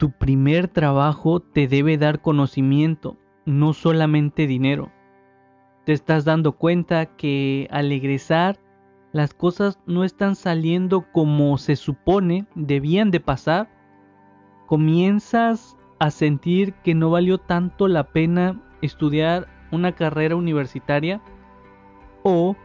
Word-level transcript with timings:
tu 0.00 0.12
primer 0.12 0.66
trabajo 0.66 1.40
te 1.40 1.68
debe 1.68 1.98
dar 1.98 2.22
conocimiento, 2.22 3.18
no 3.44 3.74
solamente 3.74 4.46
dinero. 4.46 4.90
Te 5.84 5.92
estás 5.92 6.24
dando 6.24 6.52
cuenta 6.52 7.04
que 7.04 7.68
al 7.70 7.92
egresar 7.92 8.58
las 9.12 9.34
cosas 9.34 9.78
no 9.84 10.02
están 10.02 10.36
saliendo 10.36 11.04
como 11.12 11.58
se 11.58 11.76
supone 11.76 12.46
debían 12.54 13.10
de 13.10 13.20
pasar. 13.20 13.68
Comienzas 14.66 15.76
a 15.98 16.10
sentir 16.10 16.72
que 16.82 16.94
no 16.94 17.10
valió 17.10 17.36
tanto 17.36 17.86
la 17.86 18.04
pena 18.04 18.58
estudiar 18.80 19.48
una 19.70 19.92
carrera 19.92 20.34
universitaria 20.34 21.20
o 22.22 22.56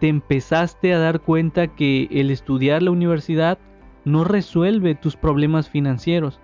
te 0.00 0.08
empezaste 0.08 0.92
a 0.92 0.98
dar 0.98 1.20
cuenta 1.20 1.68
que 1.68 2.08
el 2.10 2.30
estudiar 2.30 2.82
la 2.82 2.90
universidad 2.90 3.58
no 4.04 4.24
resuelve 4.24 4.94
tus 4.94 5.16
problemas 5.16 5.70
financieros. 5.70 6.42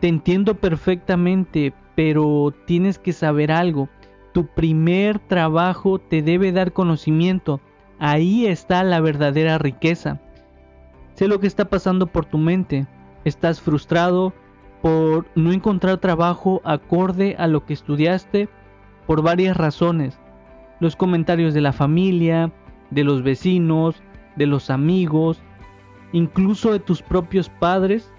Te 0.00 0.08
entiendo 0.08 0.54
perfectamente, 0.54 1.74
pero 1.94 2.54
tienes 2.66 2.98
que 2.98 3.12
saber 3.12 3.52
algo. 3.52 3.88
Tu 4.32 4.46
primer 4.46 5.18
trabajo 5.18 5.98
te 5.98 6.22
debe 6.22 6.52
dar 6.52 6.72
conocimiento. 6.72 7.60
Ahí 7.98 8.46
está 8.46 8.82
la 8.82 9.00
verdadera 9.00 9.58
riqueza. 9.58 10.20
Sé 11.14 11.28
lo 11.28 11.38
que 11.38 11.46
está 11.46 11.66
pasando 11.66 12.06
por 12.06 12.24
tu 12.24 12.38
mente. 12.38 12.86
Estás 13.26 13.60
frustrado 13.60 14.32
por 14.80 15.26
no 15.34 15.52
encontrar 15.52 15.98
trabajo 15.98 16.62
acorde 16.64 17.36
a 17.38 17.46
lo 17.46 17.66
que 17.66 17.74
estudiaste 17.74 18.48
por 19.06 19.22
varias 19.22 19.56
razones. 19.56 20.18
Los 20.80 20.96
comentarios 20.96 21.52
de 21.52 21.60
la 21.60 21.72
familia, 21.72 22.50
de 22.90 23.04
los 23.04 23.22
vecinos, 23.22 24.02
de 24.36 24.46
los 24.46 24.70
amigos, 24.70 25.42
incluso 26.12 26.72
de 26.72 26.80
tus 26.80 27.02
propios 27.02 27.50
padres, 27.50 28.14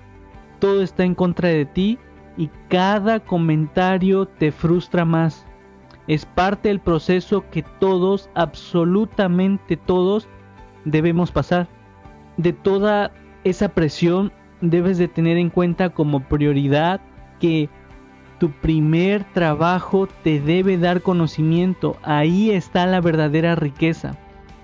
todo 0.62 0.82
está 0.82 1.04
en 1.04 1.16
contra 1.16 1.50
de 1.50 1.66
ti 1.66 2.00
y 2.38 2.50
cada 2.70 3.20
comentario 3.20 4.28
te 4.28 4.54
frustra 4.54 5.04
más. 5.04 5.46
Es 6.08 6.26
parte 6.26 6.70
del 6.70 6.80
proceso 6.80 7.44
que 7.52 7.64
todos, 7.64 8.30
absolutamente 8.36 9.76
todos, 9.76 10.30
debemos 10.86 11.32
pasar. 11.32 11.68
De 12.38 12.54
toda 12.54 13.12
esa 13.44 13.70
presión 13.70 14.32
debes 14.62 14.98
de 14.98 15.08
tener 15.08 15.38
en 15.38 15.50
cuenta 15.50 15.90
como 15.90 16.22
prioridad 16.22 17.02
que 17.40 17.68
tu 18.40 18.52
primer 18.52 19.24
trabajo 19.34 20.08
te 20.24 20.40
debe 20.40 20.78
dar 20.78 21.02
conocimiento. 21.02 21.98
Ahí 22.04 22.52
está 22.52 22.86
la 22.86 23.02
verdadera 23.02 23.56
riqueza. 23.56 24.16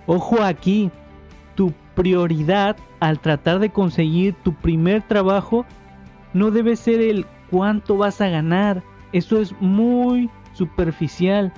Ojo 0.05 0.41
aquí, 0.41 0.91
tu 1.55 1.73
prioridad 1.95 2.77
al 2.99 3.19
tratar 3.19 3.59
de 3.59 3.71
conseguir 3.71 4.35
tu 4.43 4.53
primer 4.53 5.01
trabajo 5.01 5.65
no 6.37 6.51
debe 6.51 6.75
ser 6.75 7.01
el 7.01 7.25
cuánto 7.49 7.97
vas 7.97 8.21
a 8.21 8.29
ganar. 8.29 8.83
Eso 9.11 9.39
es 9.39 9.53
muy 9.59 10.29
superficial. 10.53 11.51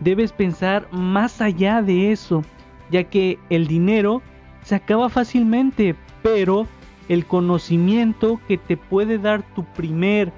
Debes 0.00 0.32
pensar 0.32 0.88
más 0.90 1.40
allá 1.40 1.82
de 1.82 2.12
eso, 2.12 2.42
ya 2.90 3.04
que 3.04 3.38
el 3.50 3.66
dinero 3.66 4.22
se 4.62 4.74
acaba 4.74 5.08
fácilmente, 5.08 5.94
pero 6.22 6.66
el 7.08 7.26
conocimiento 7.26 8.40
que 8.48 8.56
te 8.56 8.76
puede 8.76 9.18
dar 9.18 9.42
tu 9.54 9.64
primer, 9.64 10.32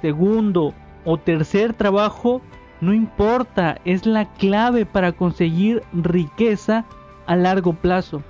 segundo 0.00 0.72
o 1.04 1.18
tercer 1.18 1.74
trabajo 1.74 2.40
no 2.80 2.92
importa, 2.92 3.78
es 3.84 4.04
la 4.04 4.26
clave 4.34 4.84
para 4.84 5.12
conseguir 5.12 5.82
riqueza 5.92 6.84
a 7.26 7.36
largo 7.36 7.72
plazo. 7.72 8.22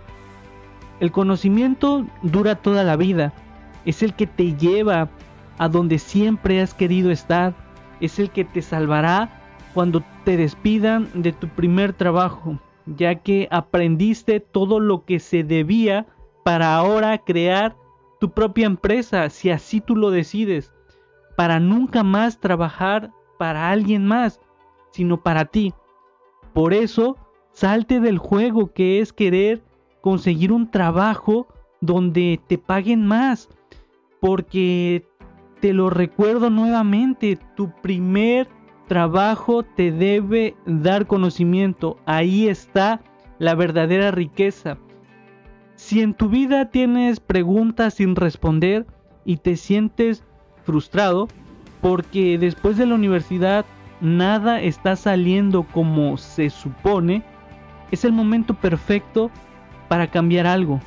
El 1.01 1.11
conocimiento 1.11 2.07
dura 2.23 2.55
toda 2.55 2.85
la 2.85 2.97
vida, 2.97 3.33
es 3.85 4.03
el 4.03 4.15
que 4.15 4.27
te 4.27 4.55
lleva 4.57 5.09
a 5.59 5.69
donde 5.69 5.99
siempre 5.99 6.61
has 6.61 6.75
querido 6.75 7.11
estar, 7.11 7.55
es 8.01 8.19
el 8.19 8.31
que 8.31 8.45
te 8.45 8.63
salvará 8.63 9.31
cuando 9.73 10.03
te 10.25 10.37
despidan 10.37 11.09
de 11.15 11.33
tu 11.33 11.49
primer 11.49 11.93
trabajo, 11.93 12.59
ya 12.87 13.17
que 13.17 13.49
aprendiste 13.51 14.41
todo 14.41 14.81
lo 14.81 15.05
que 15.05 15.19
se 15.19 15.45
debía 15.45 16.07
para 16.45 16.77
ahora 16.77 17.19
crear 17.19 17.77
tu 18.21 18.31
propia 18.31 18.67
empresa, 18.67 19.31
si 19.31 19.51
así 19.51 19.81
tú 19.81 19.97
lo 19.97 20.11
decides, 20.11 20.73
para 21.37 21.61
nunca 21.61 22.03
más 22.03 22.41
trabajar 22.41 23.11
para 23.39 23.71
alguien 23.71 24.07
más, 24.07 24.41
sino 24.93 25.23
para 25.23 25.47
ti. 25.47 25.75
Por 26.53 26.73
eso 26.73 27.17
Salte 27.55 28.01
del 28.01 28.19
juego 28.19 28.73
que 28.73 28.99
es 28.99 29.13
querer 29.13 29.63
conseguir 30.01 30.51
un 30.51 30.73
trabajo 30.73 31.47
donde 31.81 32.41
te 32.49 32.59
paguen 32.59 33.07
más. 33.07 33.49
Porque 34.25 35.07
te 35.61 35.75
lo 35.75 35.91
recuerdo 35.91 36.49
nuevamente, 36.49 37.39
tu 37.57 37.71
primer 37.83 38.49
trabajo 38.89 39.65
te 39.65 39.93
debe 39.93 40.57
dar 40.65 41.07
conocimiento. 41.07 41.99
Ahí 42.07 42.49
está 42.49 43.03
la 43.39 43.55
verdadera 43.55 44.13
riqueza. 44.13 44.79
Si 45.75 46.01
en 46.01 46.15
tu 46.15 46.31
vida 46.31 46.71
tienes 46.71 47.21
preguntas 47.21 47.93
sin 47.93 48.17
responder 48.17 48.87
y 49.27 49.37
te 49.37 49.57
sientes 49.57 50.25
frustrado 50.63 51.29
porque 51.83 52.39
después 52.39 52.79
de 52.79 52.87
la 52.87 52.95
universidad 52.95 53.67
nada 54.01 54.59
está 54.63 54.97
saliendo 54.97 55.65
como 55.65 56.17
se 56.17 56.49
supone, 56.49 57.23
es 57.91 58.07
el 58.07 58.13
momento 58.13 58.55
perfecto 58.55 59.31
para 59.89 60.07
cambiar 60.07 60.47
algo. 60.47 60.81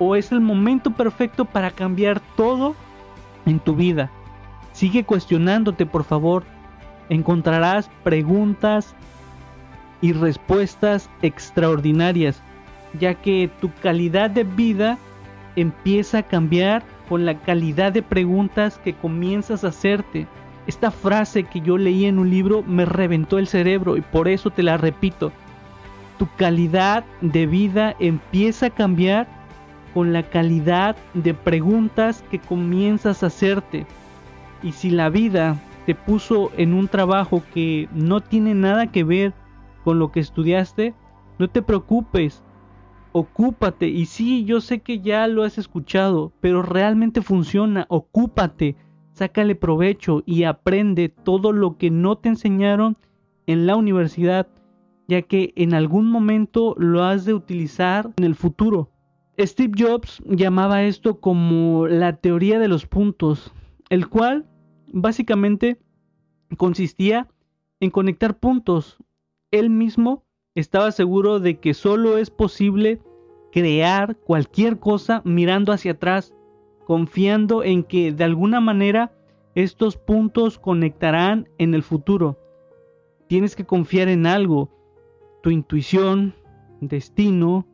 O 0.00 0.16
es 0.16 0.32
el 0.32 0.40
momento 0.40 0.90
perfecto 0.90 1.44
para 1.44 1.70
cambiar 1.70 2.18
todo 2.36 2.74
en 3.46 3.60
tu 3.60 3.76
vida. 3.76 4.10
Sigue 4.72 5.04
cuestionándote, 5.04 5.86
por 5.86 6.02
favor. 6.02 6.42
Encontrarás 7.08 7.88
preguntas 8.02 8.96
y 10.00 10.12
respuestas 10.12 11.08
extraordinarias, 11.22 12.42
ya 12.98 13.14
que 13.14 13.48
tu 13.60 13.70
calidad 13.82 14.30
de 14.30 14.42
vida 14.42 14.98
empieza 15.54 16.18
a 16.18 16.22
cambiar 16.24 16.82
con 17.08 17.24
la 17.24 17.38
calidad 17.38 17.92
de 17.92 18.02
preguntas 18.02 18.78
que 18.82 18.94
comienzas 18.94 19.62
a 19.62 19.68
hacerte. 19.68 20.26
Esta 20.66 20.90
frase 20.90 21.44
que 21.44 21.60
yo 21.60 21.78
leí 21.78 22.06
en 22.06 22.18
un 22.18 22.30
libro 22.30 22.64
me 22.64 22.84
reventó 22.84 23.38
el 23.38 23.46
cerebro 23.46 23.96
y 23.96 24.00
por 24.00 24.26
eso 24.26 24.50
te 24.50 24.64
la 24.64 24.76
repito 24.76 25.30
tu 26.20 26.28
calidad 26.36 27.02
de 27.22 27.46
vida 27.46 27.96
empieza 27.98 28.66
a 28.66 28.70
cambiar 28.70 29.26
con 29.94 30.12
la 30.12 30.22
calidad 30.22 30.96
de 31.14 31.34
preguntas 31.34 32.24
que 32.30 32.38
comienzas 32.38 33.22
a 33.22 33.26
hacerte. 33.26 33.86
Y 34.62 34.72
si 34.72 34.90
la 34.90 35.08
vida 35.08 35.60
te 35.86 35.94
puso 35.94 36.50
en 36.56 36.74
un 36.74 36.88
trabajo 36.88 37.42
que 37.54 37.88
no 37.92 38.20
tiene 38.20 38.54
nada 38.54 38.92
que 38.92 39.04
ver 39.04 39.32
con 39.84 39.98
lo 39.98 40.12
que 40.12 40.20
estudiaste, 40.20 40.94
no 41.38 41.48
te 41.48 41.62
preocupes, 41.62 42.42
ocúpate. 43.12 43.88
Y 43.88 44.06
sí, 44.06 44.44
yo 44.44 44.60
sé 44.60 44.80
que 44.80 45.00
ya 45.00 45.26
lo 45.26 45.42
has 45.42 45.58
escuchado, 45.58 46.32
pero 46.40 46.62
realmente 46.62 47.22
funciona, 47.22 47.86
ocúpate, 47.88 48.76
sácale 49.12 49.54
provecho 49.54 50.22
y 50.26 50.44
aprende 50.44 51.08
todo 51.08 51.52
lo 51.52 51.78
que 51.78 51.90
no 51.90 52.18
te 52.18 52.28
enseñaron 52.28 52.96
en 53.46 53.66
la 53.66 53.76
universidad 53.76 54.46
ya 55.10 55.22
que 55.22 55.52
en 55.56 55.74
algún 55.74 56.08
momento 56.08 56.76
lo 56.78 57.02
has 57.02 57.24
de 57.24 57.34
utilizar 57.34 58.12
en 58.16 58.24
el 58.24 58.36
futuro. 58.36 58.90
Steve 59.46 59.72
Jobs 59.78 60.22
llamaba 60.26 60.82
esto 60.82 61.20
como 61.20 61.86
la 61.86 62.16
teoría 62.16 62.58
de 62.58 62.68
los 62.68 62.86
puntos, 62.86 63.52
el 63.88 64.08
cual 64.08 64.46
básicamente 64.92 65.78
consistía 66.56 67.28
en 67.80 67.90
conectar 67.90 68.38
puntos. 68.38 68.98
Él 69.50 69.70
mismo 69.70 70.24
estaba 70.54 70.92
seguro 70.92 71.40
de 71.40 71.58
que 71.58 71.74
solo 71.74 72.18
es 72.18 72.30
posible 72.30 73.00
crear 73.52 74.16
cualquier 74.16 74.78
cosa 74.78 75.22
mirando 75.24 75.72
hacia 75.72 75.92
atrás, 75.92 76.34
confiando 76.86 77.64
en 77.64 77.82
que 77.84 78.12
de 78.12 78.24
alguna 78.24 78.60
manera 78.60 79.12
estos 79.54 79.96
puntos 79.96 80.58
conectarán 80.58 81.48
en 81.58 81.74
el 81.74 81.82
futuro. 81.82 82.38
Tienes 83.26 83.56
que 83.56 83.64
confiar 83.64 84.08
en 84.08 84.26
algo, 84.26 84.70
tu 85.42 85.50
intuición, 85.50 86.34
destino, 86.80 87.66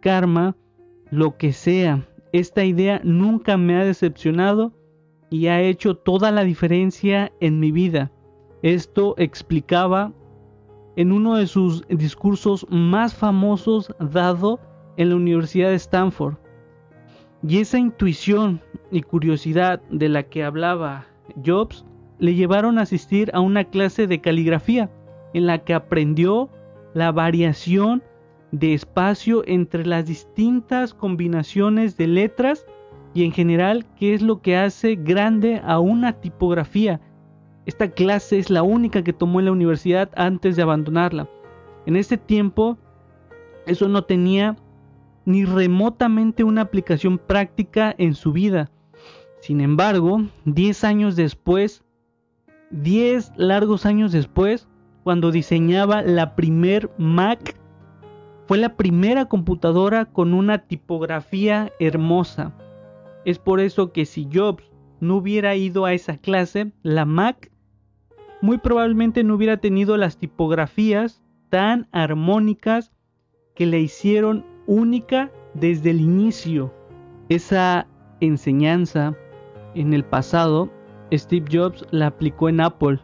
karma, 0.00 0.56
lo 1.10 1.36
que 1.36 1.52
sea. 1.52 2.06
Esta 2.32 2.64
idea 2.64 3.00
nunca 3.04 3.56
me 3.56 3.76
ha 3.76 3.84
decepcionado 3.84 4.72
y 5.30 5.46
ha 5.48 5.60
hecho 5.60 5.96
toda 5.96 6.30
la 6.30 6.44
diferencia 6.44 7.32
en 7.40 7.60
mi 7.60 7.72
vida. 7.72 8.10
Esto 8.62 9.14
explicaba 9.18 10.12
en 10.96 11.12
uno 11.12 11.36
de 11.36 11.46
sus 11.46 11.86
discursos 11.88 12.66
más 12.70 13.14
famosos 13.14 13.92
dado 13.98 14.60
en 14.96 15.10
la 15.10 15.16
Universidad 15.16 15.70
de 15.70 15.76
Stanford. 15.76 16.36
Y 17.46 17.58
esa 17.58 17.78
intuición 17.78 18.60
y 18.90 19.02
curiosidad 19.02 19.82
de 19.90 20.08
la 20.08 20.22
que 20.22 20.44
hablaba 20.44 21.06
Jobs 21.44 21.84
le 22.18 22.34
llevaron 22.34 22.78
a 22.78 22.82
asistir 22.82 23.30
a 23.34 23.40
una 23.40 23.64
clase 23.64 24.06
de 24.06 24.20
caligrafía 24.20 24.90
en 25.34 25.46
la 25.46 25.58
que 25.58 25.74
aprendió 25.74 26.48
la 26.94 27.12
variación 27.12 28.02
de 28.54 28.72
espacio 28.72 29.42
entre 29.46 29.84
las 29.84 30.06
distintas 30.06 30.94
combinaciones 30.94 31.96
de 31.96 32.06
letras 32.06 32.64
y 33.12 33.24
en 33.24 33.32
general 33.32 33.84
qué 33.98 34.14
es 34.14 34.22
lo 34.22 34.42
que 34.42 34.56
hace 34.56 34.94
grande 34.94 35.60
a 35.64 35.80
una 35.80 36.12
tipografía. 36.20 37.00
Esta 37.66 37.90
clase 37.90 38.38
es 38.38 38.50
la 38.50 38.62
única 38.62 39.02
que 39.02 39.12
tomó 39.12 39.40
en 39.40 39.46
la 39.46 39.52
universidad 39.52 40.08
antes 40.14 40.54
de 40.54 40.62
abandonarla. 40.62 41.28
En 41.84 41.96
ese 41.96 42.16
tiempo 42.16 42.78
eso 43.66 43.88
no 43.88 44.04
tenía 44.04 44.54
ni 45.24 45.44
remotamente 45.44 46.44
una 46.44 46.60
aplicación 46.60 47.18
práctica 47.18 47.92
en 47.98 48.14
su 48.14 48.32
vida. 48.32 48.70
Sin 49.40 49.60
embargo, 49.62 50.22
10 50.44 50.84
años 50.84 51.16
después, 51.16 51.82
10 52.70 53.32
largos 53.36 53.84
años 53.84 54.12
después, 54.12 54.68
cuando 55.02 55.32
diseñaba 55.32 56.02
la 56.02 56.36
primer 56.36 56.90
Mac, 56.98 57.56
fue 58.46 58.58
la 58.58 58.76
primera 58.76 59.26
computadora 59.26 60.06
con 60.06 60.34
una 60.34 60.58
tipografía 60.58 61.72
hermosa. 61.80 62.52
Es 63.24 63.38
por 63.38 63.60
eso 63.60 63.92
que 63.92 64.04
si 64.04 64.28
Jobs 64.32 64.64
no 65.00 65.16
hubiera 65.16 65.56
ido 65.56 65.84
a 65.86 65.94
esa 65.94 66.18
clase, 66.18 66.72
la 66.82 67.04
Mac 67.04 67.50
muy 68.42 68.58
probablemente 68.58 69.24
no 69.24 69.34
hubiera 69.34 69.56
tenido 69.56 69.96
las 69.96 70.18
tipografías 70.18 71.22
tan 71.48 71.88
armónicas 71.92 72.92
que 73.54 73.64
le 73.64 73.80
hicieron 73.80 74.44
única 74.66 75.30
desde 75.54 75.90
el 75.90 76.00
inicio. 76.00 76.74
Esa 77.30 77.86
enseñanza 78.20 79.16
en 79.74 79.94
el 79.94 80.04
pasado, 80.04 80.70
Steve 81.12 81.46
Jobs 81.50 81.86
la 81.90 82.08
aplicó 82.08 82.48
en 82.50 82.60
Apple. 82.60 83.00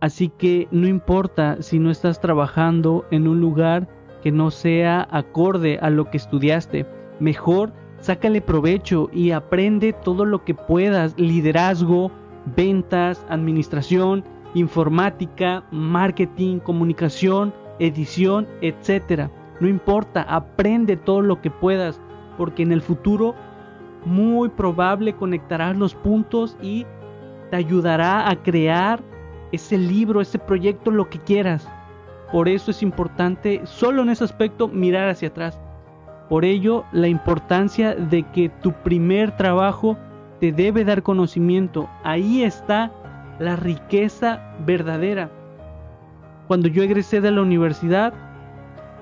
Así 0.00 0.28
que 0.28 0.66
no 0.70 0.88
importa 0.88 1.62
si 1.62 1.78
no 1.78 1.90
estás 1.90 2.20
trabajando 2.20 3.06
en 3.10 3.28
un 3.28 3.40
lugar 3.40 3.88
que 4.24 4.32
no 4.32 4.50
sea 4.50 5.06
acorde 5.10 5.78
a 5.82 5.90
lo 5.90 6.10
que 6.10 6.16
estudiaste, 6.16 6.86
mejor 7.20 7.74
sácale 7.98 8.40
provecho 8.40 9.10
y 9.12 9.32
aprende 9.32 9.92
todo 9.92 10.24
lo 10.24 10.44
que 10.44 10.54
puedas, 10.54 11.14
liderazgo, 11.18 12.10
ventas, 12.56 13.24
administración, 13.28 14.24
informática, 14.54 15.64
marketing, 15.70 16.58
comunicación, 16.58 17.52
edición, 17.78 18.48
etc. 18.62 19.28
No 19.60 19.68
importa, 19.68 20.22
aprende 20.22 20.96
todo 20.96 21.20
lo 21.20 21.42
que 21.42 21.50
puedas, 21.50 22.00
porque 22.38 22.62
en 22.62 22.72
el 22.72 22.80
futuro 22.80 23.34
muy 24.06 24.48
probable 24.48 25.14
conectarás 25.14 25.76
los 25.76 25.94
puntos 25.94 26.56
y 26.62 26.86
te 27.50 27.56
ayudará 27.56 28.30
a 28.30 28.42
crear 28.42 29.02
ese 29.52 29.76
libro, 29.76 30.22
ese 30.22 30.38
proyecto, 30.38 30.90
lo 30.90 31.10
que 31.10 31.18
quieras. 31.18 31.68
Por 32.32 32.48
eso 32.48 32.70
es 32.70 32.82
importante, 32.82 33.62
solo 33.64 34.02
en 34.02 34.10
ese 34.10 34.24
aspecto, 34.24 34.68
mirar 34.68 35.08
hacia 35.08 35.28
atrás. 35.28 35.58
Por 36.28 36.44
ello, 36.44 36.84
la 36.92 37.08
importancia 37.08 37.94
de 37.94 38.22
que 38.22 38.48
tu 38.48 38.72
primer 38.72 39.36
trabajo 39.36 39.96
te 40.40 40.52
debe 40.52 40.84
dar 40.84 41.02
conocimiento. 41.02 41.88
Ahí 42.02 42.42
está 42.42 42.90
la 43.38 43.56
riqueza 43.56 44.54
verdadera. 44.64 45.30
Cuando 46.48 46.68
yo 46.68 46.82
egresé 46.82 47.20
de 47.20 47.30
la 47.30 47.42
universidad, 47.42 48.14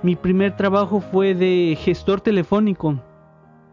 mi 0.03 0.17
primer 0.17 0.57
trabajo 0.57 1.01
fue 1.01 1.35
de 1.35 1.77
gestor 1.79 2.21
telefónico, 2.21 3.01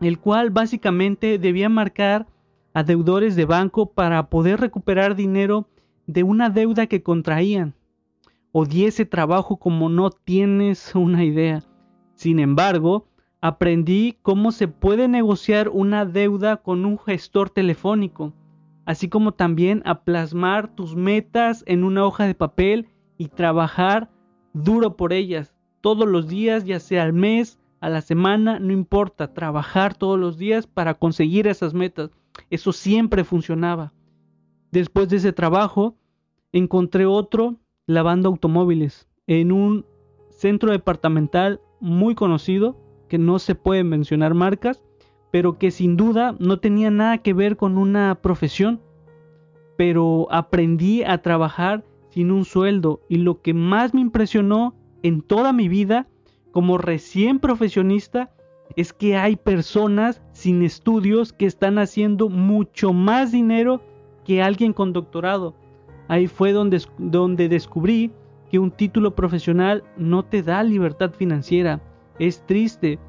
el 0.01 0.19
cual 0.19 0.51
básicamente 0.51 1.39
debía 1.39 1.69
marcar 1.69 2.27
a 2.73 2.83
deudores 2.83 3.35
de 3.35 3.45
banco 3.45 3.87
para 3.87 4.29
poder 4.29 4.59
recuperar 4.59 5.15
dinero 5.15 5.67
de 6.07 6.23
una 6.23 6.49
deuda 6.49 6.87
que 6.87 7.03
contraían. 7.03 7.73
Odié 8.51 8.87
ese 8.87 9.05
trabajo 9.05 9.57
como 9.57 9.89
no 9.89 10.09
tienes 10.09 10.95
una 10.95 11.23
idea. 11.23 11.63
Sin 12.15 12.39
embargo, 12.39 13.05
aprendí 13.41 14.17
cómo 14.23 14.51
se 14.51 14.67
puede 14.67 15.07
negociar 15.07 15.69
una 15.69 16.05
deuda 16.05 16.57
con 16.57 16.83
un 16.83 16.97
gestor 16.97 17.51
telefónico, 17.51 18.33
así 18.85 19.07
como 19.07 19.33
también 19.33 19.83
a 19.85 20.03
plasmar 20.03 20.73
tus 20.73 20.95
metas 20.95 21.63
en 21.67 21.83
una 21.83 22.03
hoja 22.05 22.25
de 22.25 22.33
papel 22.33 22.87
y 23.17 23.27
trabajar 23.27 24.09
duro 24.53 24.97
por 24.97 25.13
ellas 25.13 25.53
todos 25.81 26.07
los 26.07 26.27
días, 26.27 26.65
ya 26.65 26.79
sea 26.79 27.03
al 27.03 27.13
mes, 27.13 27.59
a 27.81 27.89
la 27.89 28.01
semana, 28.01 28.59
no 28.59 28.73
importa, 28.73 29.33
trabajar 29.33 29.95
todos 29.95 30.19
los 30.19 30.37
días 30.37 30.67
para 30.67 30.95
conseguir 30.95 31.47
esas 31.47 31.73
metas. 31.73 32.09
Eso 32.49 32.73
siempre 32.73 33.23
funcionaba. 33.23 33.93
Después 34.71 35.07
de 35.09 35.17
ese 35.17 35.33
trabajo, 35.33 35.95
encontré 36.51 37.05
otro 37.05 37.55
lavando 37.89 38.29
automóviles 38.29 39.07
en 39.25 39.51
un 39.51 39.83
centro 40.29 40.71
departamental 40.71 41.59
muy 41.79 42.13
conocido, 42.13 42.77
que 43.07 43.17
no 43.17 43.39
se 43.39 43.55
puede 43.55 43.83
mencionar 43.83 44.35
marcas, 44.35 44.83
pero 45.31 45.57
que 45.57 45.71
sin 45.71 45.97
duda 45.97 46.35
no 46.37 46.59
tenía 46.59 46.91
nada 46.91 47.17
que 47.17 47.33
ver 47.33 47.57
con 47.57 47.79
una 47.79 48.13
profesión. 48.21 48.79
Pero 49.75 50.27
aprendí 50.29 51.01
a 51.01 51.23
trabajar 51.23 51.83
sin 52.09 52.29
un 52.29 52.45
sueldo 52.45 53.01
y 53.09 53.17
lo 53.17 53.41
que 53.41 53.55
más 53.55 53.95
me 53.95 54.01
impresionó 54.01 54.75
en 55.01 55.23
toda 55.23 55.51
mi 55.51 55.67
vida 55.67 56.07
como 56.51 56.77
recién 56.77 57.39
profesionista 57.39 58.31
es 58.75 58.93
que 58.93 59.17
hay 59.17 59.35
personas 59.35 60.21
sin 60.31 60.61
estudios 60.61 61.33
que 61.33 61.47
están 61.47 61.79
haciendo 61.79 62.29
mucho 62.29 62.93
más 62.93 63.31
dinero 63.31 63.81
que 64.25 64.43
alguien 64.43 64.73
con 64.73 64.93
doctorado. 64.93 65.55
Ahí 66.09 66.27
fue 66.27 66.51
donde, 66.51 66.81
donde 66.97 67.47
descubrí 67.47 68.11
que 68.51 68.59
un 68.59 68.71
título 68.71 69.15
profesional 69.15 69.83
no 69.95 70.25
te 70.25 70.43
da 70.43 70.63
libertad 70.63 71.11
financiera. 71.11 71.79
Es 72.17 72.45
triste, 72.45 72.99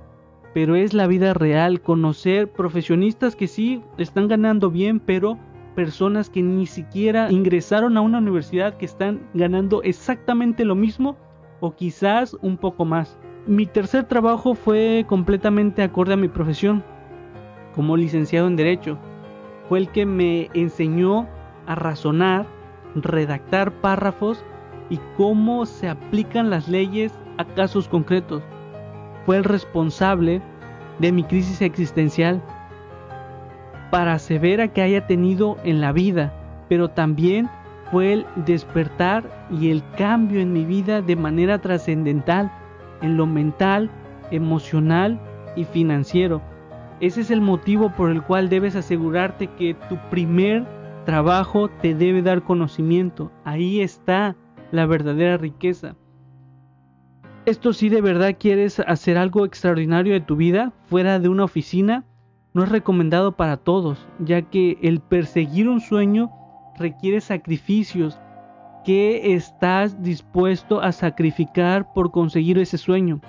pero 0.55 0.77
es 0.77 0.95
la 0.95 1.07
vida 1.07 1.35
real 1.35 1.81
conocer 1.81 2.53
profesionistas 2.53 3.35
que 3.35 3.49
sí 3.49 3.83
están 3.99 4.29
ganando 4.29 4.71
bien, 4.71 5.01
pero 5.01 5.39
personas 5.75 6.29
que 6.29 6.43
ni 6.43 6.67
siquiera 6.67 7.33
ingresaron 7.33 7.97
a 7.97 8.01
una 8.03 8.19
universidad 8.19 8.77
que 8.77 8.85
están 8.85 9.21
ganando 9.33 9.83
exactamente 9.83 10.65
lo 10.65 10.75
mismo 10.75 11.17
o 11.61 11.75
quizás 11.75 12.37
un 12.43 12.57
poco 12.57 12.85
más. 12.85 13.19
Mi 13.47 13.65
tercer 13.65 14.05
trabajo 14.05 14.55
fue 14.55 15.07
completamente 15.09 15.83
acorde 15.83 16.15
a 16.15 16.19
mi 16.19 16.29
profesión, 16.29 16.85
como 17.75 17.97
licenciado 17.97 18.47
en 18.47 18.57
Derecho. 18.57 18.99
Fue 19.69 19.79
el 19.79 19.89
que 19.89 20.05
me 20.05 20.51
enseñó 20.53 21.27
a 21.67 21.75
razonar, 21.77 22.47
redactar 22.95 23.73
párrafos 23.73 24.45
y 24.89 24.99
cómo 25.17 25.67
se 25.67 25.89
aplican 25.89 26.51
las 26.51 26.69
leyes 26.69 27.13
a 27.39 27.45
casos 27.45 27.89
concretos. 27.89 28.43
Fue 29.25 29.37
el 29.37 29.45
responsable 29.45 30.43
de 30.99 31.13
mi 31.13 31.25
crisis 31.25 31.63
existencial 31.63 32.43
para 33.91 34.19
severa 34.19 34.69
que 34.69 34.83
haya 34.83 35.07
tenido 35.07 35.57
en 35.65 35.81
la 35.81 35.93
vida, 35.93 36.33
pero 36.69 36.89
también 36.89 37.49
fue 37.91 38.13
el 38.13 38.27
despertar 38.47 39.25
y 39.51 39.71
el 39.71 39.83
cambio 39.97 40.41
en 40.41 40.53
mi 40.53 40.65
vida 40.65 41.03
de 41.03 41.17
manera 41.17 41.61
trascendental 41.61 42.51
en 43.03 43.17
lo 43.17 43.27
mental, 43.27 43.91
emocional 44.31 45.21
y 45.57 45.65
financiero. 45.65 46.41
Ese 47.01 47.23
es 47.23 47.31
el 47.31 47.41
motivo 47.41 47.91
por 47.91 48.11
el 48.11 48.23
cual 48.23 48.49
debes 48.49 48.77
asegurarte 48.77 49.49
que 49.49 49.75
tu 49.89 49.97
primer 50.11 50.65
trabajo 51.05 51.69
te 51.69 51.95
debe 51.95 52.23
dar 52.23 52.43
conocimiento. 52.43 53.31
Ahí 53.45 53.81
está 53.81 54.37
la 54.71 54.87
verdadera 54.87 55.37
riqueza. 55.37 55.97
Esto 57.47 57.73
si 57.73 57.89
de 57.89 58.01
verdad 58.01 58.37
quieres 58.39 58.81
hacer 58.81 59.17
algo 59.17 59.45
extraordinario 59.45 60.13
de 60.13 60.21
tu 60.21 60.37
vida 60.37 60.73
fuera 60.87 61.19
de 61.19 61.29
una 61.29 61.45
oficina, 61.45 62.05
no 62.53 62.65
es 62.65 62.69
recomendado 62.69 63.33
para 63.33 63.57
todos, 63.57 64.07
ya 64.19 64.43
que 64.43 64.79
el 64.83 65.01
perseguir 65.01 65.69
un 65.69 65.81
sueño 65.81 66.31
requiere 66.79 67.21
sacrificios. 67.21 68.19
¿Qué 68.85 69.35
estás 69.35 70.03
dispuesto 70.03 70.81
a 70.81 70.93
sacrificar 70.93 71.93
por 71.93 72.11
conseguir 72.11 72.59
ese 72.59 72.79
sueño? 72.79 73.21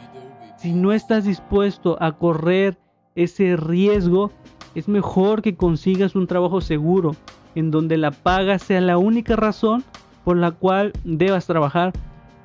Si 0.57 0.73
no 0.73 0.91
estás 0.91 1.25
dispuesto 1.25 1.97
a 2.01 2.13
correr 2.13 2.77
ese 3.15 3.57
riesgo, 3.57 4.31
es 4.75 4.87
mejor 4.87 5.41
que 5.41 5.55
consigas 5.55 6.15
un 6.15 6.27
trabajo 6.27 6.61
seguro, 6.61 7.15
en 7.55 7.71
donde 7.71 7.97
la 7.97 8.11
paga 8.11 8.59
sea 8.59 8.81
la 8.81 8.97
única 8.97 9.35
razón 9.35 9.83
por 10.23 10.37
la 10.37 10.51
cual 10.51 10.93
debas 11.03 11.47
trabajar. 11.47 11.93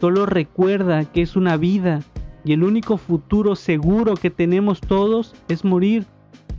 Solo 0.01 0.27
recuerda 0.27 1.05
que 1.05 1.23
es 1.23 1.37
una 1.37 1.57
vida 1.57 2.01
y 2.45 2.53
el 2.53 2.63
único 2.63 2.97
futuro 2.97 3.57
seguro 3.57 4.15
que 4.15 4.31
tenemos 4.31 4.81
todos 4.81 5.35
es 5.49 5.65
morir. 5.65 6.07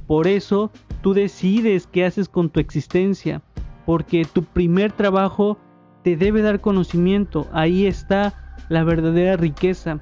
Por 0.08 0.28
eso 0.28 0.72
tú 1.02 1.14
decides 1.14 1.88
qué 1.88 2.06
haces 2.06 2.30
con 2.30 2.50
tu 2.50 2.60
existencia 2.60 3.42
porque 3.86 4.26
tu 4.26 4.44
primer 4.44 4.92
trabajo 4.92 5.58
te 6.04 6.18
debe 6.18 6.42
dar 6.42 6.60
conocimiento. 6.60 7.48
Ahí 7.54 7.86
está 7.86 8.34
la 8.70 8.84
verdadera 8.84 9.38
riqueza. 9.38 10.00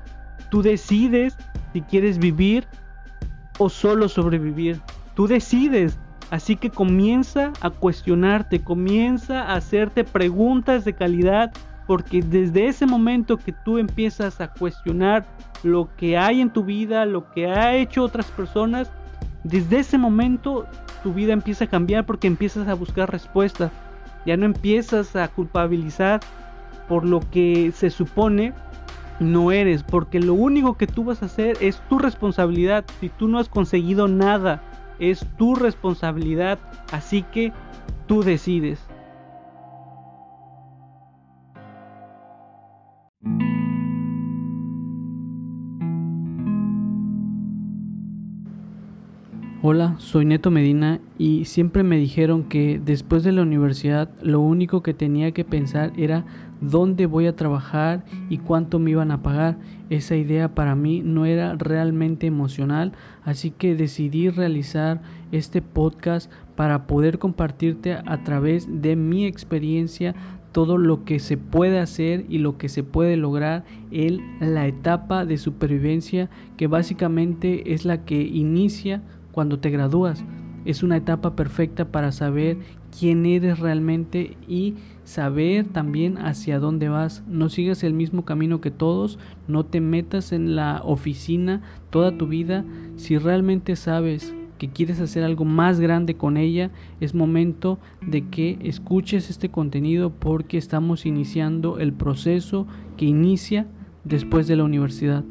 Tú 0.49 0.61
decides 0.61 1.37
si 1.73 1.81
quieres 1.81 2.17
vivir 2.17 2.67
o 3.59 3.69
solo 3.69 4.09
sobrevivir. 4.09 4.81
Tú 5.15 5.27
decides. 5.27 5.99
Así 6.29 6.55
que 6.55 6.69
comienza 6.69 7.53
a 7.61 7.69
cuestionarte, 7.69 8.63
comienza 8.63 9.43
a 9.43 9.55
hacerte 9.55 10.03
preguntas 10.03 10.83
de 10.83 10.93
calidad, 10.93 11.51
porque 11.87 12.21
desde 12.21 12.67
ese 12.67 12.85
momento 12.85 13.37
que 13.37 13.51
tú 13.51 13.77
empiezas 13.77 14.41
a 14.41 14.47
cuestionar 14.47 15.25
lo 15.63 15.89
que 15.95 16.17
hay 16.17 16.41
en 16.41 16.49
tu 16.49 16.63
vida, 16.63 17.05
lo 17.05 17.31
que 17.31 17.47
ha 17.47 17.75
hecho 17.75 18.03
otras 18.03 18.25
personas, 18.31 18.91
desde 19.43 19.79
ese 19.79 19.97
momento 19.97 20.67
tu 21.03 21.13
vida 21.13 21.33
empieza 21.33 21.65
a 21.65 21.69
cambiar 21.69 22.05
porque 22.05 22.25
empiezas 22.25 22.67
a 22.67 22.73
buscar 22.73 23.11
respuestas. 23.11 23.71
Ya 24.25 24.35
no 24.37 24.45
empiezas 24.45 25.15
a 25.15 25.27
culpabilizar 25.27 26.21
por 26.87 27.05
lo 27.05 27.19
que 27.19 27.71
se 27.71 27.91
supone 27.91 28.53
no 29.19 29.51
eres, 29.51 29.83
porque 29.83 30.19
lo 30.19 30.33
único 30.33 30.75
que 30.75 30.87
tú 30.87 31.05
vas 31.05 31.21
a 31.21 31.27
hacer 31.27 31.57
es 31.61 31.79
tu 31.87 31.99
responsabilidad. 31.99 32.85
Si 32.99 33.09
tú 33.09 33.27
no 33.27 33.39
has 33.39 33.47
conseguido 33.47 34.07
nada, 34.07 34.61
es 34.99 35.25
tu 35.37 35.55
responsabilidad. 35.55 36.59
Así 36.91 37.23
que 37.23 37.51
tú 38.07 38.23
decides. 38.23 38.79
Hola, 49.67 49.95
soy 49.97 50.25
Neto 50.25 50.51
Medina 50.51 51.01
y 51.17 51.45
siempre 51.45 51.81
me 51.81 51.97
dijeron 51.97 52.43
que 52.43 52.79
después 52.85 53.23
de 53.23 53.31
la 53.31 53.41
universidad 53.41 54.11
lo 54.21 54.39
único 54.39 54.83
que 54.83 54.93
tenía 54.93 55.31
que 55.31 55.43
pensar 55.43 55.91
era 55.97 56.23
dónde 56.61 57.07
voy 57.07 57.25
a 57.25 57.35
trabajar 57.35 58.05
y 58.29 58.37
cuánto 58.37 58.77
me 58.77 58.91
iban 58.91 59.09
a 59.09 59.23
pagar. 59.23 59.57
Esa 59.89 60.15
idea 60.15 60.53
para 60.53 60.75
mí 60.75 61.01
no 61.03 61.25
era 61.25 61.55
realmente 61.55 62.27
emocional, 62.27 62.91
así 63.23 63.49
que 63.49 63.73
decidí 63.73 64.29
realizar 64.29 65.01
este 65.31 65.63
podcast 65.63 66.31
para 66.55 66.85
poder 66.85 67.17
compartirte 67.17 67.93
a 67.93 68.23
través 68.23 68.67
de 68.83 68.95
mi 68.95 69.25
experiencia 69.25 70.13
todo 70.51 70.77
lo 70.77 71.05
que 71.05 71.17
se 71.17 71.37
puede 71.37 71.79
hacer 71.79 72.27
y 72.29 72.37
lo 72.37 72.59
que 72.59 72.69
se 72.69 72.83
puede 72.83 73.17
lograr 73.17 73.65
en 73.89 74.21
la 74.39 74.67
etapa 74.67 75.25
de 75.25 75.37
supervivencia 75.37 76.29
que 76.55 76.67
básicamente 76.67 77.73
es 77.73 77.83
la 77.83 78.05
que 78.05 78.21
inicia 78.21 79.01
cuando 79.35 79.59
te 79.59 79.69
gradúas. 79.69 80.23
Es 80.63 80.81
una 80.81 80.95
etapa 80.95 81.35
perfecta 81.35 81.91
para 81.91 82.13
saber 82.13 82.57
quién 82.97 83.25
eres 83.25 83.59
realmente 83.59 84.37
y 84.47 84.75
saber 85.03 85.67
también 85.67 86.17
hacia 86.17 86.57
dónde 86.57 86.87
vas. 86.87 87.21
No 87.27 87.49
sigas 87.49 87.83
el 87.83 87.93
mismo 87.93 88.23
camino 88.23 88.61
que 88.61 88.71
todos, 88.71 89.19
no 89.49 89.65
te 89.65 89.81
metas 89.81 90.31
en 90.31 90.55
la 90.55 90.81
oficina 90.85 91.61
toda 91.89 92.17
tu 92.17 92.27
vida. 92.27 92.63
Si 92.95 93.17
realmente 93.17 93.75
sabes 93.75 94.33
que 94.57 94.69
quieres 94.69 95.01
hacer 95.01 95.25
algo 95.25 95.43
más 95.43 95.81
grande 95.81 96.15
con 96.15 96.37
ella, 96.37 96.71
es 97.01 97.13
momento 97.13 97.77
de 98.01 98.29
que 98.29 98.57
escuches 98.61 99.29
este 99.29 99.49
contenido 99.49 100.11
porque 100.11 100.57
estamos 100.57 101.05
iniciando 101.05 101.77
el 101.77 101.91
proceso 101.91 102.67
que 102.95 103.05
inicia 103.05 103.67
después 104.05 104.47
de 104.47 104.55
la 104.55 104.63
universidad. 104.63 105.25